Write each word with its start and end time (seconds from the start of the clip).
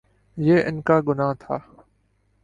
یہ 0.37 0.57
ان 0.67 0.81
کا 0.81 0.99
گناہ 1.07 1.33
تھا۔ 1.39 1.57